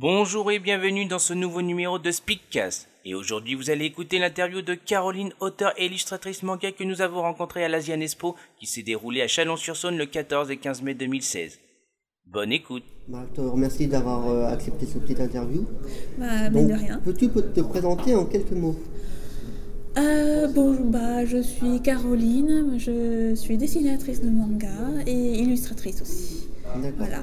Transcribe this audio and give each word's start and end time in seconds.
Bonjour 0.00 0.50
et 0.50 0.58
bienvenue 0.58 1.04
dans 1.04 1.18
ce 1.18 1.34
nouveau 1.34 1.60
numéro 1.60 1.98
de 1.98 2.10
Speakcast. 2.10 2.88
Et 3.04 3.14
aujourd'hui, 3.14 3.54
vous 3.54 3.68
allez 3.68 3.84
écouter 3.84 4.18
l'interview 4.18 4.62
de 4.62 4.72
Caroline, 4.72 5.34
auteure 5.40 5.74
et 5.76 5.84
illustratrice 5.84 6.42
manga 6.42 6.72
que 6.72 6.84
nous 6.84 7.02
avons 7.02 7.20
rencontrée 7.20 7.64
à 7.64 7.68
l'Asian 7.68 8.00
Expo 8.00 8.34
qui 8.58 8.64
s'est 8.64 8.82
déroulée 8.82 9.20
à 9.20 9.28
Chalon-sur-Saône 9.28 9.98
le 9.98 10.06
14 10.06 10.50
et 10.50 10.56
15 10.56 10.80
mai 10.80 10.94
2016. 10.94 11.58
Bonne 12.26 12.50
écoute. 12.50 12.84
Bah, 13.08 13.26
je 13.28 13.42
te 13.42 13.46
remercie 13.46 13.88
d'avoir 13.88 14.26
euh, 14.26 14.46
accepté 14.46 14.86
cette 14.86 15.02
petite 15.02 15.20
interview. 15.20 15.66
Bah, 16.16 16.48
mais 16.48 16.62
Donc, 16.62 16.70
de 16.70 16.76
rien. 16.76 16.98
Peux-tu 17.04 17.28
te 17.28 17.60
présenter 17.60 18.14
en 18.14 18.24
quelques 18.24 18.52
mots? 18.52 18.76
Euh, 19.98 20.48
bon, 20.48 20.76
bah, 20.84 21.26
je 21.26 21.42
suis 21.42 21.82
Caroline, 21.82 22.78
je 22.78 23.34
suis 23.34 23.58
dessinatrice 23.58 24.22
de 24.22 24.30
manga 24.30 25.04
et 25.06 25.40
illustratrice 25.40 26.00
aussi. 26.00 26.39
D'accord. 26.76 26.98
Voilà. 26.98 27.18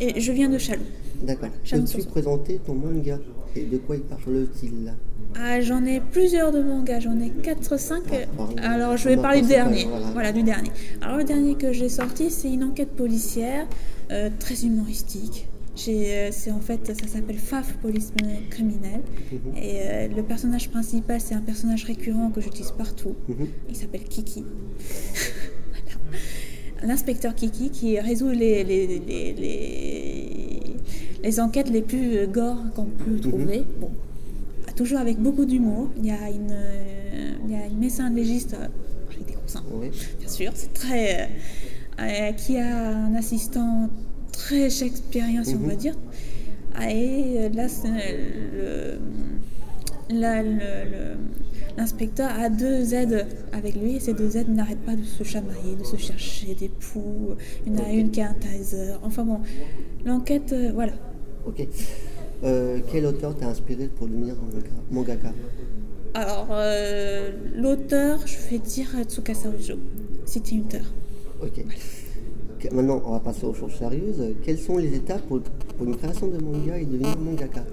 Et 0.00 0.20
je 0.20 0.32
viens 0.32 0.48
de 0.48 0.58
Chalon. 0.58 0.82
D'accord. 1.22 1.50
Peux-tu 1.70 2.02
présenter 2.04 2.60
ton 2.64 2.74
manga 2.74 3.18
Et 3.54 3.64
de 3.64 3.78
quoi 3.78 3.96
il 3.96 4.02
parle-t-il 4.02 4.94
Ah, 5.36 5.60
j'en 5.60 5.84
ai 5.84 6.00
plusieurs 6.00 6.52
de 6.52 6.60
mangas, 6.62 7.00
j'en 7.00 7.18
ai 7.20 7.28
4-5. 7.42 8.02
pardon. 8.36 8.56
Alors, 8.62 8.96
je 8.96 9.08
vais 9.08 9.16
va 9.16 9.22
parler 9.22 9.42
du 9.42 9.48
dernier. 9.48 9.84
voilà. 9.84 10.06
Voilà. 10.12 10.32
du 10.32 10.42
dernier. 10.42 10.70
Alors, 11.00 11.16
le 11.18 11.24
dernier 11.24 11.54
que 11.54 11.72
j'ai 11.72 11.88
sorti, 11.88 12.30
c'est 12.30 12.52
une 12.52 12.64
enquête 12.64 12.90
policière 12.90 13.66
euh, 14.10 14.30
très 14.38 14.64
humoristique. 14.64 15.48
Euh, 15.88 16.28
c'est 16.32 16.50
en 16.50 16.60
fait, 16.60 16.86
ça 16.86 17.06
s'appelle 17.06 17.38
FAF, 17.38 17.74
police 17.78 18.12
criminel. 18.50 19.00
Mhm. 19.32 19.56
Et 19.56 19.80
euh, 19.80 20.08
le 20.08 20.22
personnage 20.22 20.70
principal, 20.70 21.20
c'est 21.20 21.34
un 21.34 21.40
personnage 21.40 21.84
récurrent 21.84 22.30
que 22.30 22.40
j'utilise 22.40 22.72
partout. 22.72 23.14
Mhm. 23.28 23.46
Il 23.70 23.76
s'appelle 23.76 24.04
Kiki. 24.04 24.44
L'inspecteur 26.84 27.34
Kiki 27.34 27.70
qui 27.70 27.98
résout 28.00 28.30
les, 28.30 28.64
les, 28.64 28.86
les, 28.86 29.32
les, 29.32 30.62
les 31.22 31.40
enquêtes 31.40 31.70
les 31.70 31.82
plus 31.82 32.16
euh, 32.16 32.26
gore 32.26 32.58
qu'on 32.74 32.86
peut 32.86 33.18
trouver. 33.20 33.64
Bon, 33.80 33.90
toujours 34.74 34.98
avec 34.98 35.18
beaucoup 35.18 35.44
d'humour. 35.44 35.90
Il 35.98 36.06
y 36.06 36.10
a 36.10 36.28
une, 36.28 36.50
euh, 36.50 37.32
il 37.46 37.52
y 37.52 37.54
a 37.54 37.66
une 37.66 37.78
médecin 37.78 38.10
légiste 38.10 38.54
euh, 38.54 38.66
avec 39.12 39.26
des 39.26 39.32
gros 39.34 39.42
seins, 39.46 39.62
Oui. 39.72 39.90
bien 40.18 40.28
sûr. 40.28 40.50
C'est 40.54 40.72
très. 40.72 41.22
euh, 41.22 41.26
euh, 42.00 42.32
qui 42.32 42.56
a 42.56 42.88
un 42.88 43.14
assistant 43.14 43.88
très 44.32 44.68
shakespearien, 44.70 45.44
si 45.44 45.54
on 45.54 45.58
Mhm. 45.58 45.68
va 45.68 45.74
dire. 45.76 45.94
Ah, 46.74 46.90
Et 46.90 47.34
euh, 47.38 47.48
là, 47.50 47.68
c'est, 47.68 47.86
euh, 47.88 48.96
le- 50.10 50.18
là, 50.20 50.42
le- 50.42 50.48
le- 50.48 51.18
l'inspecteur 51.76 52.30
a 52.38 52.48
deux 52.48 52.94
aides 52.94 53.26
avec 53.52 53.74
lui 53.76 53.96
et 53.96 54.00
ces 54.00 54.12
deux 54.14 54.36
aides 54.36 54.48
n'arrêtent 54.48 54.84
pas 54.84 54.96
de 54.96 55.04
se 55.04 55.24
chamailler, 55.24 55.76
de 55.78 55.84
se 55.84 55.96
chercher 55.96 56.54
des 56.54 56.68
poux. 56.68 57.30
Il 57.66 57.72
y 57.72 57.76
en 57.76 57.78
a 57.78 57.82
Ok. 57.88 57.94
une 57.94 58.10
qui 58.10 58.20
a 58.20 58.30
un 58.30 58.34
taser. 58.34 58.92
Enfin 59.02 59.24
bon, 59.24 59.40
l'enquête, 60.04 60.52
euh, 60.52 60.70
voilà. 60.74 60.92
Ok. 61.46 61.66
Euh, 62.44 62.80
quel 62.90 63.06
auteur 63.06 63.36
t'a 63.36 63.46
inspiré 63.48 63.88
pour 63.88 64.06
devenir 64.08 64.34
manga- 64.36 64.66
mangaka? 64.90 65.32
Alors, 66.14 66.48
euh, 66.50 67.30
l'auteur, 67.54 68.20
je 68.26 68.36
vais 68.50 68.58
dire 68.58 68.88
Tsukasa 69.08 69.48
Ojo, 69.48 69.74
City 70.26 70.56
Hunter. 70.58 70.82
Ok. 71.42 71.64
Maintenant, 72.70 73.02
on 73.06 73.12
va 73.12 73.20
passer 73.20 73.44
aux 73.44 73.54
choses 73.54 73.74
sérieuses. 73.74 74.22
Quelles 74.44 74.58
sont 74.58 74.76
les 74.76 74.94
étapes 74.94 75.22
pour, 75.22 75.40
pour 75.40 75.86
une 75.86 75.96
création 75.96 76.28
de 76.28 76.38
manga 76.38 76.76
et 76.78 76.84
devenir 76.84 77.16
mangaka? 77.18 77.64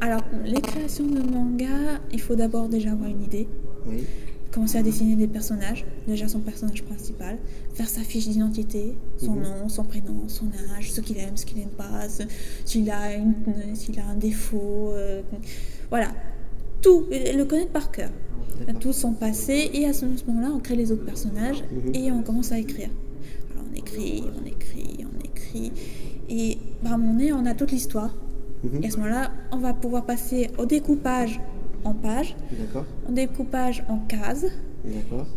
Alors, 0.00 0.22
les 0.44 0.60
créations 0.60 1.06
de 1.06 1.20
manga, 1.20 2.00
il 2.12 2.20
faut 2.20 2.34
d'abord 2.34 2.68
déjà 2.68 2.92
avoir 2.92 3.10
une 3.10 3.22
idée, 3.22 3.46
Oui. 3.86 4.04
commencer 4.50 4.78
à 4.78 4.82
dessiner 4.82 5.14
des 5.14 5.26
personnages, 5.28 5.84
déjà 6.06 6.26
son 6.26 6.40
personnage 6.40 6.82
principal, 6.84 7.38
faire 7.74 7.88
sa 7.88 8.00
fiche 8.00 8.26
d'identité, 8.28 8.94
son 9.18 9.32
Mhm. 9.32 9.42
nom, 9.42 9.68
son 9.68 9.84
prénom, 9.84 10.22
son 10.28 10.46
âge, 10.76 10.90
ce 10.90 11.00
qu'il 11.02 11.18
aime, 11.18 11.36
ce 11.36 11.44
qu'il 11.44 11.58
n'aime 11.58 11.68
pas, 11.68 12.06
s'il 12.64 12.90
a, 12.90 13.14
une- 13.14 13.34
a 13.98 14.10
un 14.10 14.16
défaut, 14.16 14.90
euh, 14.92 15.20
voilà, 15.90 16.08
tout, 16.80 17.04
le 17.10 17.44
connaître 17.44 17.70
par 17.72 17.90
cœur, 17.92 18.10
tout 18.80 18.94
son 18.94 19.12
passé, 19.12 19.70
et 19.74 19.84
à 19.86 19.92
ce 19.92 20.06
moment-là, 20.26 20.50
on 20.54 20.60
crée 20.60 20.76
les 20.76 20.92
autres 20.92 21.04
personnages 21.04 21.62
Mhm. 21.70 21.94
et 21.94 22.10
on 22.10 22.22
commence 22.22 22.52
à 22.52 22.58
écrire. 22.58 22.88
Alors, 23.52 23.64
on 23.70 23.76
écrit, 23.76 24.24
on 24.42 24.46
écrit, 24.46 25.04
on 25.04 25.24
écrit, 25.26 25.72
et 26.30 26.56
bah, 26.82 26.90
à 26.90 26.94
un 26.94 26.96
moment 26.96 27.12
donné, 27.12 27.34
on 27.34 27.44
a 27.44 27.54
toute 27.54 27.70
l'histoire. 27.70 28.14
Mhm. 28.64 28.82
Et 28.82 28.86
à 28.86 28.90
ce 28.90 28.96
moment-là, 28.98 29.30
on 29.52 29.58
va 29.58 29.72
pouvoir 29.74 30.04
passer 30.04 30.50
au 30.58 30.66
découpage 30.66 31.40
en 31.84 31.94
pages, 31.94 32.36
au 33.08 33.12
découpage 33.12 33.82
en 33.88 33.98
cases, 33.98 34.46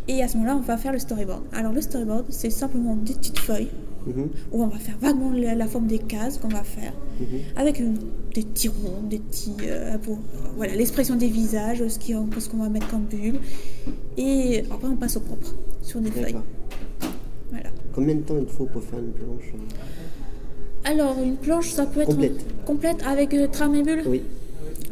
et 0.08 0.22
à 0.24 0.28
ce 0.28 0.36
moment-là, 0.38 0.58
on 0.58 0.62
va 0.62 0.78
faire 0.78 0.92
le 0.92 1.00
storyboard. 1.00 1.44
Alors 1.54 1.72
le 1.72 1.82
storyboard, 1.82 2.26
c'est 2.30 2.50
simplement 2.50 2.96
des 2.96 3.14
petites 3.14 3.40
feuilles 3.40 3.70
Mhm. 4.06 4.28
où 4.52 4.62
on 4.64 4.68
va 4.68 4.78
faire 4.78 4.98
vaguement 5.00 5.32
la, 5.32 5.56
la 5.56 5.66
forme 5.68 5.88
des 5.88 6.00
cases 6.00 6.38
qu'on 6.38 6.50
va 6.50 6.64
faire, 6.64 6.92
Mhm. 7.22 7.26
avec 7.56 7.80
une- 7.80 7.98
des 8.36 8.42
petits 8.44 8.68
ronds, 8.68 9.04
des 9.10 9.20
petits, 9.20 9.54
euh, 9.62 9.98
pour- 10.00 10.20
voilà, 10.58 10.76
l'expression 10.76 11.16
des 11.16 11.28
visages, 11.30 11.82
ce 11.88 12.50
qu'on 12.50 12.58
va 12.58 12.68
mettre 12.70 12.90
comme 12.90 13.04
bulle, 13.06 13.40
et 14.18 14.64
après 14.70 14.88
on 14.90 14.98
passe 14.98 15.16
au 15.16 15.22
propre 15.22 15.54
sur 15.82 16.02
des 16.02 16.12
feuilles. 16.12 16.36
Voilà. 17.52 17.70
Combien 17.94 18.16
de 18.16 18.22
temps 18.22 18.36
il 18.38 18.48
faut 18.48 18.66
pour 18.66 18.84
faire 18.84 19.00
une 19.00 19.12
planche 19.12 19.54
Alors 20.86 21.16
une 21.24 21.38
planche, 21.38 21.70
ça 21.72 21.86
peut 21.86 22.02
être 22.02 22.10
Complète. 22.10 22.66
complète 22.66 23.04
avec 23.08 23.34
euh, 23.34 23.48
trame 23.48 23.76
et 23.76 23.84
bulle. 23.84 24.04
Oui. 24.06 24.24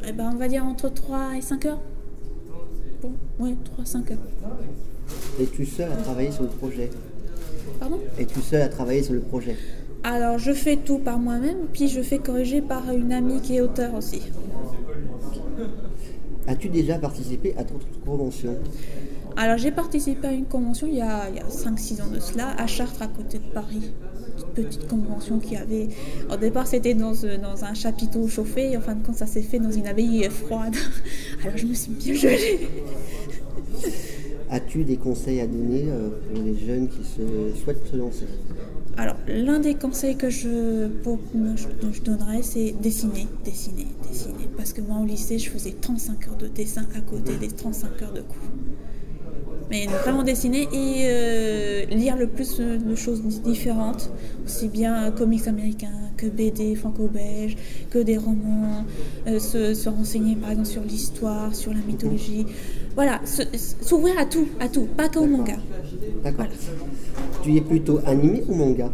Eh 0.07 0.11
ben, 0.13 0.31
on 0.33 0.37
va 0.37 0.47
dire 0.47 0.63
entre 0.65 0.89
3 0.89 1.35
et 1.37 1.41
5 1.41 1.65
heures. 1.65 1.79
Bon, 3.01 3.11
oui, 3.39 3.55
3-5 3.79 4.11
heures. 4.13 4.17
Es-tu 5.39 5.65
seul 5.65 5.91
à 5.91 5.95
travailler 5.95 6.31
sur 6.31 6.43
le 6.43 6.49
projet? 6.49 6.89
Pardon? 7.79 7.99
Es-tu 8.17 8.41
seul 8.41 8.61
à 8.61 8.69
travailler 8.69 9.03
sur 9.03 9.13
le 9.13 9.19
projet? 9.19 9.57
Alors, 10.03 10.37
je 10.39 10.51
fais 10.53 10.77
tout 10.77 10.97
par 10.97 11.19
moi-même, 11.19 11.67
puis 11.73 11.87
je 11.87 12.01
fais 12.01 12.17
corriger 12.19 12.61
par 12.61 12.89
une 12.91 13.11
amie 13.11 13.39
qui 13.41 13.57
est 13.57 13.61
auteur 13.61 13.93
aussi. 13.93 14.21
As-tu 16.47 16.69
déjà 16.69 16.97
participé 16.97 17.53
à 17.57 17.63
d'autres 17.63 17.85
conventions? 18.05 18.55
Alors, 19.37 19.57
j'ai 19.57 19.71
participé 19.71 20.27
à 20.27 20.31
une 20.31 20.45
convention 20.45 20.87
il 20.87 20.95
y 20.95 21.01
a, 21.01 21.29
il 21.29 21.35
y 21.35 21.39
a 21.39 21.43
5-6 21.47 22.01
ans 22.01 22.07
de 22.13 22.19
cela, 22.19 22.49
à 22.57 22.65
Chartres, 22.65 23.01
à 23.01 23.07
côté 23.07 23.37
de 23.37 23.53
Paris. 23.53 23.91
Petite 24.55 24.87
convention 24.87 25.39
qui 25.39 25.55
avait. 25.55 25.87
Au 26.31 26.35
départ, 26.37 26.67
c'était 26.67 26.93
dans, 26.93 27.13
euh, 27.23 27.37
dans 27.37 27.63
un 27.63 27.73
chapiteau 27.73 28.27
chauffé, 28.27 28.71
et 28.71 28.77
en 28.77 28.81
fin 28.81 28.95
de 28.95 29.05
compte, 29.05 29.15
ça 29.15 29.25
s'est 29.25 29.41
fait 29.41 29.59
dans 29.59 29.71
une 29.71 29.87
abbaye 29.87 30.27
froide. 30.29 30.75
Alors, 31.43 31.57
je 31.57 31.65
me 31.65 31.73
suis 31.73 31.91
bien 31.91 32.13
gelée. 32.13 32.67
As-tu 34.49 34.83
des 34.83 34.97
conseils 34.97 35.39
à 35.39 35.47
donner 35.47 35.85
euh, 35.87 36.09
pour 36.33 36.43
les 36.43 36.57
jeunes 36.57 36.89
qui 36.89 37.03
se, 37.05 37.57
souhaitent 37.63 37.87
se 37.89 37.95
lancer? 37.95 38.25
Alors, 38.97 39.15
l'un 39.27 39.59
des 39.59 39.75
conseils 39.75 40.17
que 40.17 40.29
je, 40.29 40.87
pour- 41.03 41.19
je, 41.55 41.67
je 41.93 42.01
donnerais, 42.01 42.41
c'est 42.43 42.73
dessiner, 42.81 43.27
dessiner, 43.45 43.87
dessiner. 44.09 44.49
Parce 44.57 44.73
que 44.73 44.81
moi, 44.81 44.97
au 45.01 45.05
lycée, 45.05 45.39
je 45.39 45.49
faisais 45.49 45.71
35 45.79 46.27
heures 46.27 46.35
de 46.37 46.47
dessin 46.47 46.85
à 46.97 46.99
côté 46.99 47.37
des 47.37 47.47
35 47.47 48.01
heures 48.01 48.11
de 48.13 48.19
cours. 48.21 48.35
Mais 49.71 49.85
vraiment 50.03 50.23
dessiner 50.23 50.63
et 50.73 51.05
euh, 51.05 51.85
lire 51.85 52.17
le 52.17 52.27
plus 52.27 52.57
de 52.59 52.93
choses 52.95 53.21
di- 53.23 53.39
différentes, 53.39 54.11
aussi 54.45 54.67
bien 54.67 55.09
comics 55.11 55.47
américains 55.47 55.87
que 56.17 56.25
BD 56.27 56.75
franco-belges, 56.75 57.55
que 57.89 57.99
des 57.99 58.17
romans, 58.17 58.83
euh, 59.27 59.39
se, 59.39 59.73
se 59.73 59.87
renseigner 59.87 60.35
par 60.35 60.51
exemple 60.51 60.67
sur 60.67 60.83
l'histoire, 60.83 61.55
sur 61.55 61.73
la 61.73 61.79
mythologie. 61.87 62.45
Voilà, 62.95 63.21
s'ouvrir 63.81 64.19
à 64.19 64.25
tout, 64.25 64.47
à 64.59 64.67
tout, 64.67 64.87
pas 64.97 65.07
qu'au 65.07 65.25
manga. 65.25 65.55
D'accord. 66.23 66.47
Tu 67.41 67.55
es 67.55 67.61
plutôt 67.61 68.01
animé 68.05 68.43
ou 68.49 68.53
manga 68.55 68.91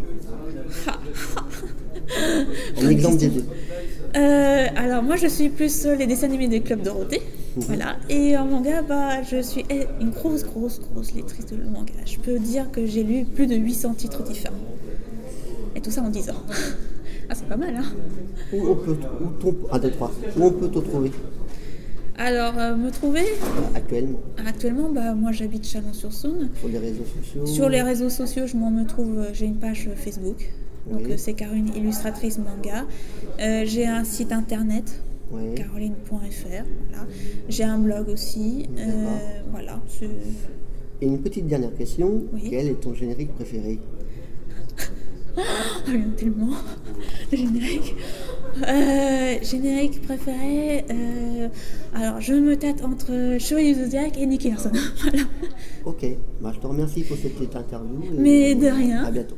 Un 2.81 2.89
exemple 2.89 3.17
des 3.17 3.27
deux. 3.29 3.45
Euh, 4.15 4.65
alors 4.75 5.03
moi 5.03 5.15
je 5.17 5.27
suis 5.27 5.49
plus 5.49 5.85
les 5.97 6.07
dessins 6.07 6.27
animés 6.27 6.47
des 6.47 6.62
clubs 6.62 6.81
Dorothée. 6.81 7.21
Voilà. 7.62 7.98
Et 8.09 8.38
en 8.38 8.45
manga, 8.45 8.81
bah, 8.81 9.24
je 9.24 9.42
suis 9.42 9.65
eh, 9.69 9.86
une 10.01 10.12
grosse, 10.12 10.44
grosse, 10.44 10.80
grosse 10.80 11.13
lectrice 11.13 11.45
de 11.48 11.57
manga. 11.57 11.94
Je 12.06 12.18
peux 12.18 12.39
dire 12.39 12.69
que 12.71 12.86
j'ai 12.86 13.04
lu 13.04 13.25
plus 13.25 13.48
de 13.48 13.56
800 13.56 13.94
titres 13.95 14.24
différents. 14.24 14.56
Et 15.75 15.81
tout 15.81 15.92
ça 15.92 16.01
en 16.01 16.09
10 16.09 16.30
ans. 16.30 16.33
Ah, 17.30 17.33
c'est 17.36 17.50
pas 17.50 17.57
mal, 17.57 17.75
hein 17.75 17.83
Où 18.54 18.68
on 18.69 18.75
peut, 18.75 18.95
où 19.19 19.25
ton, 19.42 19.54
un, 19.69 19.80
deux, 19.80 19.92
trois. 19.92 20.13
Où 20.38 20.45
on 20.45 20.51
peut 20.51 20.69
te 20.69 20.80
trouver? 20.80 21.12
Alors, 22.18 22.54
euh, 22.57 22.74
me 22.77 22.89
trouver? 22.89 23.25
Actuellement 23.75 24.19
Actuellement, 24.45 24.89
bah, 24.89 25.13
moi 25.13 25.33
j'habite 25.33 25.68
Chalon-sur-Saône. 25.68 26.48
Sur 26.57 26.69
les 26.69 26.77
réseaux 26.77 27.04
sociaux 27.04 27.45
Sur 27.45 27.68
les 27.68 27.81
réseaux 27.81 28.09
sociaux, 28.09 28.48
je 28.48 28.56
m'en 28.56 28.71
me 28.71 28.86
trouve, 28.86 29.19
euh, 29.19 29.30
j'ai 29.33 29.45
une 29.45 29.57
page 29.57 29.89
euh, 29.89 29.95
Facebook. 29.98 30.50
Donc 30.89 31.01
Oui. 31.06 31.15
c'est 31.18 31.33
Caroline 31.33 31.69
Illustratrice 31.75 32.38
Manga. 32.39 32.86
Euh, 33.42 33.63
j'ai 33.65 33.86
un 33.86 34.06
site 34.06 34.31
internet, 34.31 35.01
Caroline.fr. 35.56 36.63
Voilà. 36.89 37.07
J'ai 37.50 37.63
un 37.63 37.79
blog 37.79 38.09
aussi. 38.09 38.65
euh, 38.77 39.41
voilà. 39.51 39.79
Et 41.01 41.06
une 41.06 41.19
petite 41.21 41.47
dernière 41.47 41.75
question. 41.75 42.24
Oui. 42.33 42.47
Quel 42.50 42.68
est 42.68 42.79
ton 42.79 42.94
générique 42.94 43.33
préféré? 43.35 43.79
Oh, 45.38 45.41
il 45.88 45.94
y 45.94 45.97
en 45.97 46.01
a 46.01 46.15
tellement. 46.15 46.50
Le 47.31 47.38
générique. 47.38 47.95
Euh, 48.68 49.35
générique 49.44 50.01
préféré. 50.01 50.85
euh, 50.89 51.47
alors, 51.94 52.19
je 52.21 52.33
me 52.33 52.56
tâte 52.57 52.83
entre 52.83 53.38
Chevalier 53.39 53.75
Zodiac 53.75 54.18
et 54.18 54.25
Nicky 54.25 54.50
Larson. 54.50 54.71
voilà. 55.03 55.23
Ok. 55.85 56.06
Bah, 56.41 56.51
je 56.56 56.59
te 56.59 56.65
remercie 56.68 57.03
pour 57.03 57.18
cette 57.18 57.35
petite 57.35 57.56
interview. 57.56 58.00
Mais 58.18 58.56
de 58.56 58.68
rien. 58.68 59.03
À 59.03 59.12
bientôt. 59.12 59.38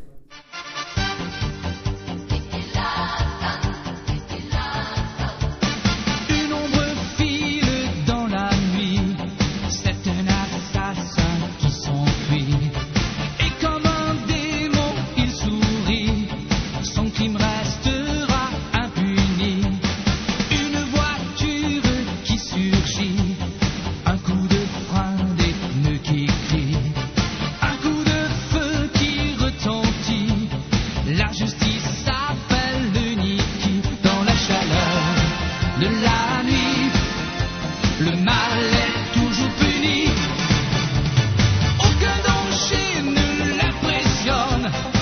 Bye. 44.72 44.99